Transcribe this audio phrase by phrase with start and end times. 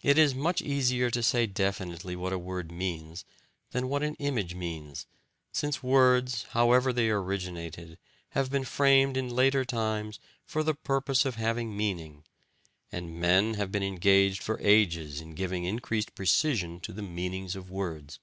[0.00, 3.26] It is much easier to say definitely what a word means
[3.72, 5.04] than what an image means,
[5.52, 7.98] since words, however they originated,
[8.30, 12.24] have been framed in later times for the purpose of having meaning,
[12.90, 17.70] and men have been engaged for ages in giving increased precision to the meanings of
[17.70, 18.18] words.